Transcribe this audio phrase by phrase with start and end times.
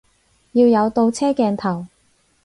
[0.53, 1.85] 要有倒車鏡頭